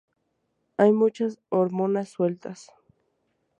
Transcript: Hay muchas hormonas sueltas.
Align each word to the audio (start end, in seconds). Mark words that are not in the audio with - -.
Hay 0.77 0.93
muchas 0.93 1.37
hormonas 1.49 2.09
sueltas. 2.09 2.71